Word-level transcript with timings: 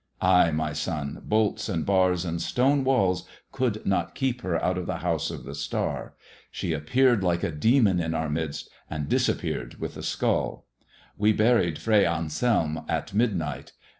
Ay, 0.23 0.49
my 0.49 0.73
son, 0.73 1.21
bolts 1.25 1.69
i 1.69 1.77
bars 1.77 2.25
and 2.25 2.41
stone 2.41 2.83
walls 2.83 3.27
could 3.51 3.85
not 3.85 4.15
keep 4.15 4.41
her 4.41 4.59
out 4.63 4.75
of 4.75 4.87
the] 4.87 5.05
of 5.07 5.43
the 5.43 5.53
Star. 5.53 6.15
She 6.49 6.73
appeared 6.73 7.23
like 7.23 7.43
a 7.43 7.51
demon 7.51 7.99
in 7.99 8.15
our 8.15 8.27
midst, 8.27 8.71
i 8.89 8.97
disappeared 8.97 9.75
with 9.75 9.93
the 9.93 10.01
skull. 10.01 10.65
We 11.19 11.33
bimed 11.35 11.77
Fray 11.77 12.03
Anselm 12.03 12.83
i 12.89 13.03
midnight. 13.13 13.73